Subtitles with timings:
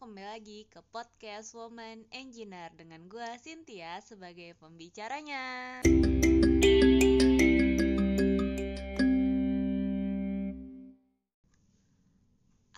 [0.00, 5.84] kembali lagi ke podcast Woman Engineer dengan gue Cynthia sebagai pembicaranya.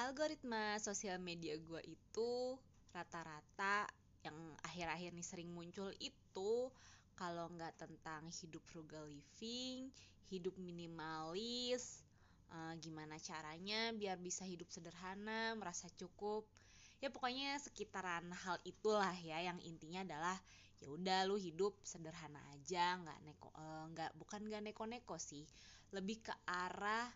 [0.03, 2.58] Algoritma sosial media gue itu
[2.90, 3.86] rata-rata
[4.27, 4.34] yang
[4.66, 6.75] akhir-akhir ini sering muncul itu
[7.14, 9.95] kalau nggak tentang hidup frugal living,
[10.27, 12.02] hidup minimalis,
[12.50, 16.50] uh, gimana caranya biar bisa hidup sederhana, merasa cukup.
[17.03, 20.38] Ya pokoknya sekitaran hal itulah ya yang intinya adalah
[20.79, 25.43] ya udah lu hidup sederhana aja, nggak neko uh, nggak bukan nggak neko-neko sih,
[25.91, 27.10] lebih ke arah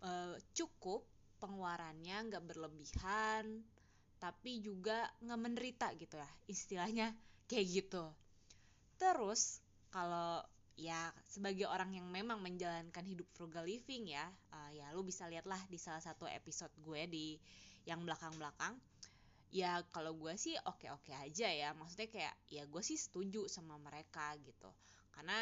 [0.00, 1.04] uh, cukup
[1.36, 3.60] pengeluarannya nggak berlebihan,
[4.16, 7.12] tapi juga nggak menderita gitu ya istilahnya
[7.44, 8.04] kayak gitu.
[8.96, 9.60] Terus
[9.92, 10.40] kalau
[10.80, 14.24] ya sebagai orang yang memang menjalankan hidup frugal living ya
[14.56, 17.36] uh, ya lu bisa lihatlah di salah satu episode gue di
[17.84, 18.80] yang belakang-belakang
[19.50, 21.70] ya kalau gue sih oke-oke aja ya.
[21.74, 24.70] Maksudnya kayak ya gue sih setuju sama mereka gitu.
[25.10, 25.36] Karena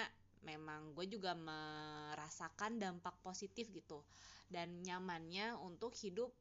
[0.44, 4.02] memang gue juga merasakan dampak positif gitu.
[4.48, 6.33] Dan nyamannya untuk hidup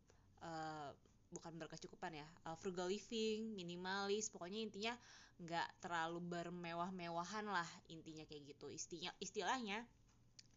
[0.44, 0.96] uh,
[1.28, 4.32] bukan berkecukupan ya uh, frugal living minimalis.
[4.32, 4.94] Pokoknya intinya
[5.38, 8.72] nggak terlalu bermewah-mewahan lah intinya kayak gitu.
[8.72, 9.80] Istilahnya istilahnya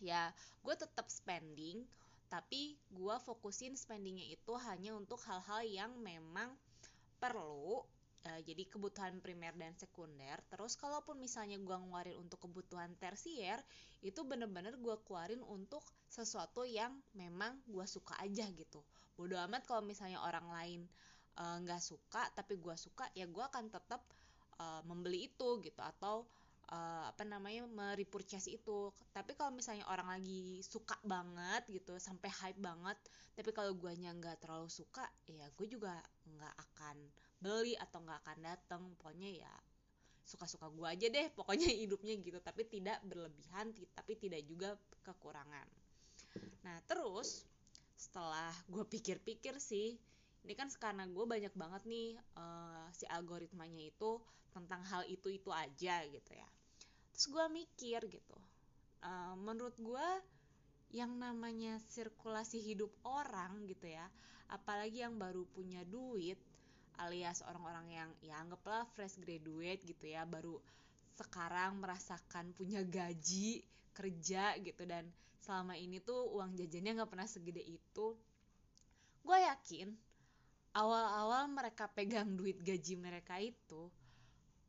[0.00, 0.32] ya
[0.64, 1.84] gue tetap spending
[2.32, 6.54] tapi gue fokusin spendingnya itu hanya untuk hal-hal yang memang
[7.20, 7.84] perlu
[8.26, 10.40] uh, jadi kebutuhan primer dan sekunder.
[10.48, 13.60] Terus kalaupun misalnya gue ngeluarin untuk kebutuhan tersier
[14.00, 18.80] itu bener-bener gue keluarin untuk sesuatu yang memang gue suka aja gitu.
[19.16, 20.80] Bodo amat kalau misalnya orang lain
[21.36, 24.00] eh, nggak uh, suka tapi gue suka ya gue akan tetap
[24.56, 25.80] uh, membeli itu gitu.
[25.80, 26.24] Atau
[26.70, 28.94] uh, apa namanya merepurchase itu.
[29.10, 32.98] Tapi kalau misalnya orang lagi suka banget gitu sampai hype banget
[33.34, 35.96] tapi kalau guanya nggak terlalu suka ya gue juga
[36.28, 36.96] nggak akan
[37.40, 39.54] beli atau nggak akan datang pokoknya ya
[40.28, 42.38] suka-suka gue aja deh pokoknya hidupnya gitu.
[42.38, 45.66] Tapi tidak berlebihan tapi tidak juga kekurangan.
[46.66, 47.44] Nah terus
[48.00, 50.00] setelah gue pikir-pikir sih
[50.44, 54.20] ini kan karena gue banyak banget nih uh, si algoritmanya itu
[54.50, 56.48] tentang hal itu itu aja gitu ya.
[57.12, 58.36] Terus gue mikir gitu
[59.04, 60.08] uh, menurut gue
[60.90, 64.06] yang namanya sirkulasi hidup orang gitu ya
[64.50, 66.36] apalagi yang baru punya duit
[66.98, 70.58] alias orang-orang yang ya anggaplah fresh graduate gitu ya baru
[71.14, 73.62] sekarang merasakan punya gaji
[73.94, 75.06] kerja gitu dan
[75.40, 78.18] selama ini tuh uang jajannya nggak pernah segede itu
[79.22, 79.94] gue yakin
[80.70, 83.90] awal-awal mereka pegang duit gaji mereka itu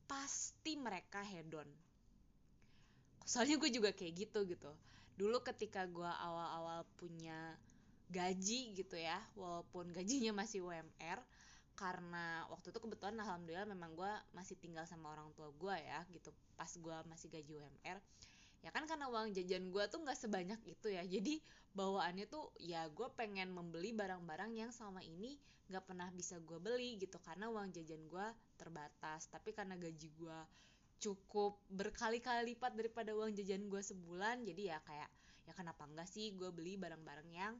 [0.10, 1.68] pasti mereka hedon.
[3.24, 4.72] Soalnya gue juga kayak gitu gitu.
[5.16, 7.56] Dulu ketika gue awal-awal punya
[8.12, 11.24] gaji gitu ya walaupun gajinya masih UMR
[11.80, 16.34] karena waktu itu kebetulan alhamdulillah memang gue masih tinggal sama orang tua gue ya gitu.
[16.60, 17.98] Pas gue masih gaji UMR
[18.62, 21.02] ya kan karena uang jajan gue tuh nggak sebanyak itu ya.
[21.02, 21.42] Jadi
[21.74, 27.02] bawaannya tuh ya gue pengen membeli barang-barang yang selama ini nggak pernah bisa gue beli
[27.02, 27.18] gitu.
[27.22, 28.28] Karena uang jajan gue
[28.62, 29.26] terbatas.
[29.34, 30.40] Tapi karena gaji gue
[31.02, 35.10] cukup berkali-kali lipat daripada uang jajan gue sebulan jadi ya kayak
[35.50, 37.58] ya kenapa enggak sih gue beli barang-barang yang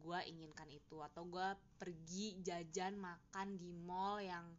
[0.00, 0.98] gue inginkan itu?
[0.98, 4.50] Atau gue pergi jajan makan di mall yang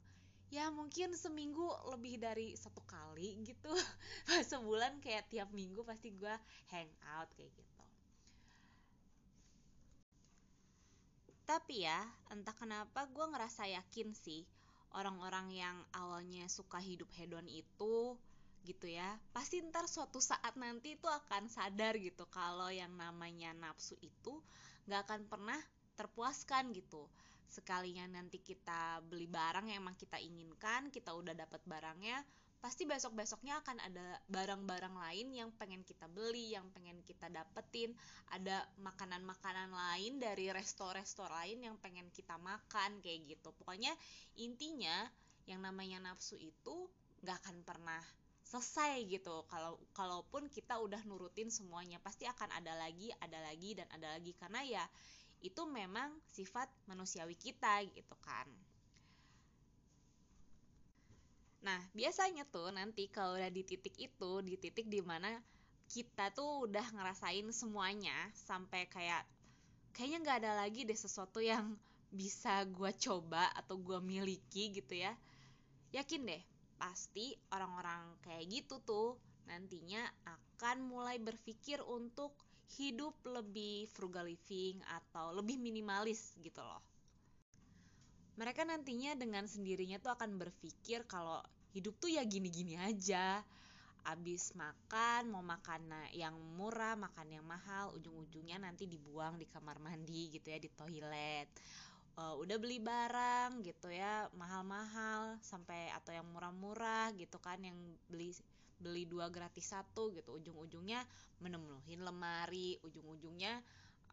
[0.51, 1.63] ya mungkin seminggu
[1.95, 3.71] lebih dari satu kali gitu.
[4.51, 6.35] Sebulan kayak tiap minggu pasti gue
[6.75, 7.83] hang out kayak gitu.
[11.47, 14.43] Tapi ya entah kenapa gue ngerasa yakin sih
[14.91, 18.15] orang-orang yang awalnya suka hidup hedon itu
[18.61, 23.97] gitu ya pasti ntar suatu saat nanti itu akan sadar gitu kalau yang namanya nafsu
[24.05, 24.37] itu
[24.85, 25.57] nggak akan pernah
[25.97, 27.09] terpuaskan gitu
[27.51, 32.23] sekalinya nanti kita beli barang yang emang kita inginkan kita udah dapat barangnya
[32.61, 37.97] pasti besok besoknya akan ada barang-barang lain yang pengen kita beli yang pengen kita dapetin.
[38.37, 43.49] Ada makanan-makanan lain dari resto-resto lain yang pengen kita makan kayak gitu.
[43.57, 43.89] Pokoknya
[44.37, 45.09] intinya
[45.49, 46.85] yang namanya nafsu itu
[47.25, 48.01] nggak akan pernah
[48.45, 49.41] selesai gitu.
[49.49, 54.37] Kalau kalaupun kita udah nurutin semuanya pasti akan ada lagi ada lagi dan ada lagi.
[54.37, 54.85] Karena ya
[55.41, 58.47] itu memang sifat manusiawi kita gitu kan.
[61.61, 65.29] Nah biasanya tuh nanti kalau udah di titik itu di titik di mana
[65.91, 69.21] kita tuh udah ngerasain semuanya sampai kayak
[69.93, 71.77] kayaknya nggak ada lagi deh sesuatu yang
[72.11, 75.13] bisa gue coba atau gue miliki gitu ya.
[75.91, 76.43] Yakin deh
[76.81, 82.33] pasti orang-orang kayak gitu tuh nantinya akan mulai berpikir untuk
[82.79, 86.79] hidup lebih frugal living atau lebih minimalis gitu loh.
[88.39, 91.43] mereka nantinya dengan sendirinya tuh akan berpikir kalau
[91.75, 93.43] hidup tuh ya gini-gini aja
[94.01, 100.33] abis makan mau makan yang murah makan yang mahal ujung-ujungnya nanti dibuang di kamar mandi
[100.33, 101.45] gitu ya di toilet
[102.17, 107.77] uh, udah beli barang gitu ya mahal-mahal sampai atau yang murah-murah gitu kan yang
[108.09, 108.33] beli
[108.81, 110.41] beli dua gratis satu gitu.
[110.41, 111.05] Ujung-ujungnya
[111.39, 113.61] menemuhin lemari ujung-ujungnya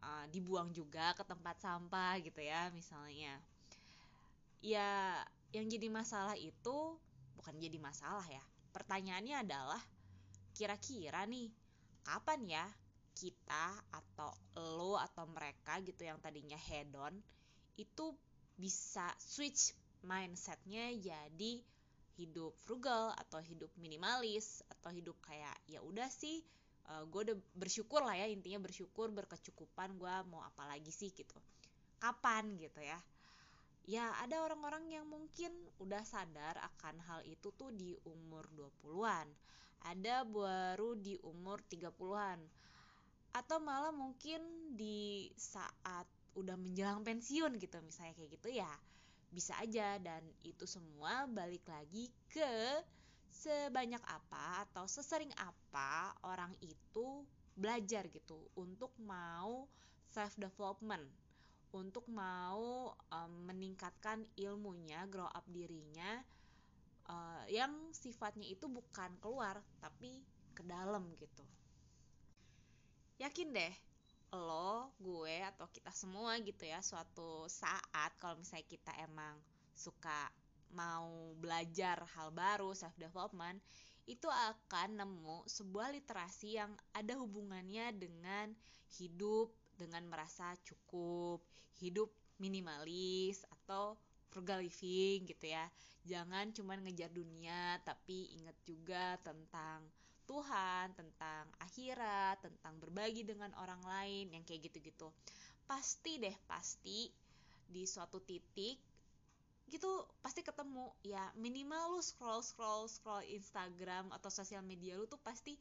[0.04, 3.40] uh, dibuang juga ke tempat sampah gitu ya misalnya.
[4.60, 5.18] Ya
[5.56, 7.00] yang jadi masalah itu
[7.40, 8.42] bukan jadi masalah ya
[8.76, 9.80] pertanyaannya adalah
[10.52, 11.48] kira-kira nih
[12.04, 12.66] kapan ya
[13.16, 17.16] kita atau lo atau mereka gitu yang tadinya hedon
[17.80, 18.12] itu
[18.58, 19.72] bisa switch
[20.04, 21.62] mindsetnya jadi
[22.18, 26.42] hidup frugal atau hidup minimalis atau hidup kayak ya udah sih
[26.90, 31.14] uh, eh, gue udah bersyukur lah ya intinya bersyukur berkecukupan gue mau apa lagi sih
[31.14, 31.38] gitu.
[32.02, 32.98] Kapan gitu ya?
[33.88, 35.48] Ya ada orang-orang yang mungkin
[35.80, 39.24] udah sadar akan hal itu tuh di umur 20-an
[39.86, 42.42] ada baru di umur 30-an
[43.32, 44.40] atau malah mungkin
[44.74, 46.04] di saat
[46.34, 48.72] udah menjelang pensiun gitu misalnya kayak gitu ya
[49.28, 52.82] bisa aja dan itu semua balik lagi ke
[53.28, 57.22] sebanyak apa atau sesering apa orang itu
[57.54, 59.68] belajar gitu untuk mau
[60.08, 61.04] self development
[61.72, 66.24] untuk mau um, meningkatkan ilmunya, grow up dirinya
[67.12, 70.24] uh, yang sifatnya itu bukan keluar tapi
[70.56, 71.44] ke dalam gitu.
[73.20, 73.74] Yakin deh
[74.32, 79.40] lo, gue atau kita semua gitu ya suatu saat kalau misalnya kita emang
[79.72, 80.28] suka
[80.76, 83.56] mau belajar hal baru self development
[84.08, 88.52] itu akan nemu sebuah literasi yang ada hubungannya dengan
[88.96, 91.44] hidup dengan merasa cukup,
[91.78, 92.10] hidup
[92.40, 93.94] minimalis atau
[94.32, 95.68] frugal living gitu ya.
[96.08, 99.84] Jangan cuma ngejar dunia tapi ingat juga tentang
[100.28, 105.08] Tuhan, tentang akhirat, tentang berbagi dengan orang lain yang kayak gitu-gitu.
[105.64, 107.08] Pasti deh, pasti
[107.68, 108.76] di suatu titik
[109.68, 115.20] gitu pasti ketemu ya minimal lu scroll scroll scroll Instagram atau sosial media lu tuh
[115.20, 115.60] pasti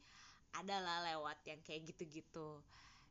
[0.56, 2.64] adalah lewat yang kayak gitu-gitu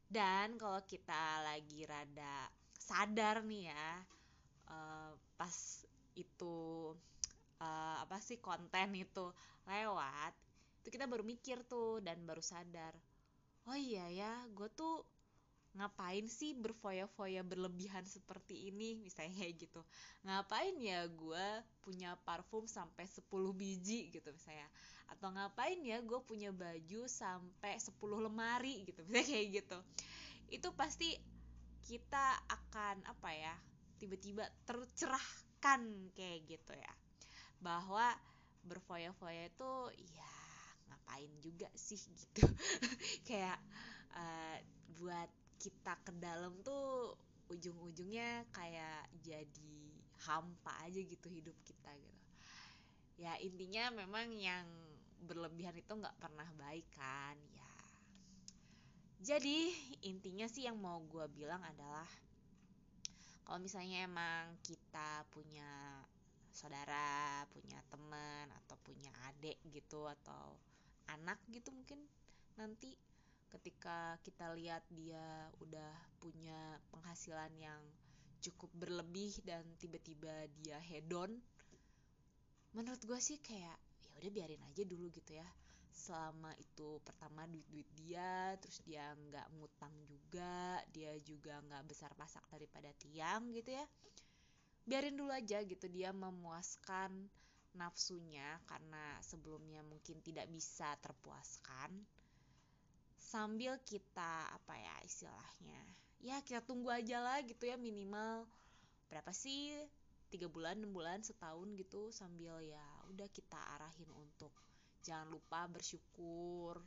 [0.09, 3.87] dan kalau kita lagi rada sadar nih ya
[4.73, 5.85] uh, pas
[6.17, 6.57] itu
[7.61, 9.29] uh, apa sih konten itu
[9.69, 10.33] lewat
[10.87, 12.95] itu kita baru mikir tuh dan baru sadar
[13.67, 15.03] oh iya ya gue tuh
[15.77, 18.97] ngapain sih berfoya-foya berlebihan seperti ini?
[18.97, 19.81] Misalnya kayak gitu.
[20.25, 21.47] Ngapain ya gue
[21.85, 24.09] punya parfum sampai 10 biji?
[24.09, 24.65] Gitu misalnya.
[25.13, 27.93] Atau ngapain ya gue punya baju sampai 10
[28.25, 28.89] lemari?
[28.89, 29.77] Gitu misalnya kayak gitu.
[30.49, 31.13] Itu pasti
[31.85, 33.53] kita akan apa ya
[34.01, 35.81] tiba-tiba tercerahkan
[36.17, 36.93] kayak gitu ya.
[37.61, 38.17] Bahwa
[38.65, 39.71] berfoya-foya itu
[40.11, 40.36] ya
[41.07, 42.43] ngapain juga sih gitu.
[43.27, 43.55] Kayak
[44.11, 44.59] uh,
[44.99, 47.15] buat kita ke dalam tuh
[47.47, 49.79] ujung-ujungnya kayak jadi
[50.27, 52.27] hampa aja gitu hidup kita gitu.
[53.23, 54.67] Ya intinya memang yang
[55.23, 57.73] berlebihan itu nggak pernah baik kan ya.
[59.23, 59.71] Jadi
[60.03, 62.05] intinya sih yang mau gue bilang adalah
[63.47, 66.03] kalau misalnya emang kita punya
[66.51, 70.59] saudara punya teman atau punya adik gitu atau
[71.11, 71.99] anak gitu mungkin
[72.59, 72.95] nanti
[73.47, 77.79] ketika kita lihat dia udah punya penghasilan yang
[78.43, 81.39] cukup berlebih dan tiba-tiba dia hedon
[82.75, 85.47] menurut gue sih kayak ya udah biarin aja dulu gitu ya.
[85.89, 92.13] Selama itu pertama duit duit dia terus dia nggak ngutang juga dia juga nggak besar
[92.13, 93.85] pasak daripada tiang gitu ya.
[94.85, 97.27] Biarin dulu aja gitu dia memuaskan
[97.77, 101.93] nafsunya karena sebelumnya mungkin tidak bisa terpuaskan
[103.15, 105.81] sambil kita apa ya istilahnya
[106.23, 108.49] ya kita tunggu aja lah gitu ya minimal
[109.07, 109.77] berapa sih
[110.27, 114.51] tiga bulan enam bulan setahun gitu sambil ya udah kita arahin untuk
[115.05, 116.83] jangan lupa bersyukur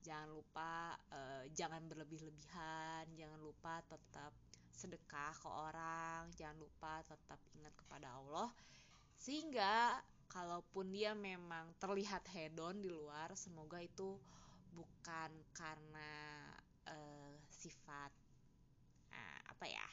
[0.00, 4.32] jangan lupa uh, jangan berlebih-lebihan jangan lupa tetap
[4.72, 8.48] sedekah ke orang jangan lupa tetap ingat kepada Allah
[9.20, 14.14] sehingga kalaupun dia memang terlihat hedon di luar semoga itu
[14.70, 16.10] bukan karena
[16.86, 18.14] uh, sifat
[19.10, 19.86] uh, apa ya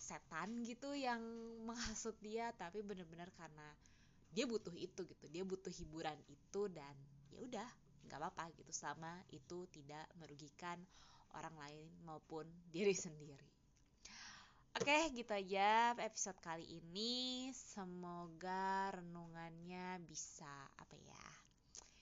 [0.00, 1.20] setan gitu yang
[1.68, 3.68] menghasut dia tapi bener-bener karena
[4.34, 5.26] dia butuh itu gitu.
[5.30, 6.96] Dia butuh hiburan itu dan
[7.30, 7.68] ya udah
[8.10, 8.74] nggak apa-apa gitu.
[8.74, 10.82] Sama itu tidak merugikan
[11.38, 12.42] orang lain maupun
[12.74, 13.53] diri sendiri
[14.74, 17.46] Oke, gitu aja episode kali ini.
[17.54, 21.26] Semoga renungannya bisa apa ya?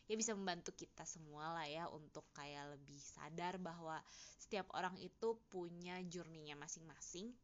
[0.08, 4.00] Ya bisa membantu kita semua lah ya untuk kayak lebih sadar bahwa
[4.40, 7.36] setiap orang itu punya journey-nya masing-masing.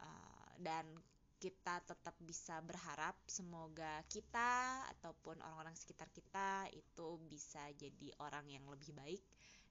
[0.00, 0.88] Uh, dan
[1.36, 8.64] kita tetap bisa berharap semoga kita ataupun orang-orang sekitar kita itu bisa jadi orang yang
[8.64, 9.20] lebih baik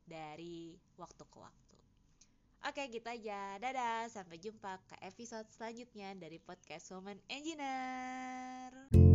[0.05, 1.70] dari waktu ke waktu.
[2.61, 3.57] Oke, gitu aja.
[3.57, 9.10] Dadah, sampai jumpa ke episode selanjutnya dari podcast Woman Engineer.